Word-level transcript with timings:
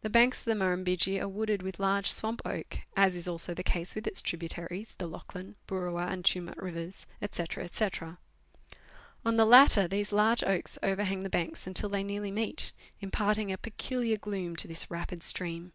The 0.00 0.10
banks 0.10 0.40
of 0.40 0.46
the 0.46 0.54
Murrumbidgee 0.56 1.20
are 1.20 1.28
wooded 1.28 1.62
with 1.62 1.78
large 1.78 2.10
swamp 2.10 2.42
oak, 2.44 2.78
as 2.96 3.14
is 3.14 3.28
also 3.28 3.54
the 3.54 3.62
case 3.62 3.94
with 3.94 4.08
its 4.08 4.20
tributaries, 4.20 4.96
the 4.98 5.06
Lachlan, 5.06 5.54
Boorowa, 5.68 6.10
and 6.12 6.24
Tumut 6.24 6.56
rivers, 6.60 7.06
&c., 7.30 7.44
&c. 7.70 7.88
On 9.24 9.36
the 9.36 9.46
latter 9.46 9.86
these 9.86 10.10
large 10.10 10.42
oaks 10.42 10.78
overhang 10.82 11.22
the 11.22 11.30
banks 11.30 11.68
until 11.68 11.88
they 11.90 12.02
nearly 12.02 12.32
meet, 12.32 12.72
impart 12.98 13.38
ing 13.38 13.52
a 13.52 13.56
peculiar 13.56 14.16
gloom 14.16 14.56
to 14.56 14.66
this 14.66 14.90
rapid 14.90 15.22
stream. 15.22 15.72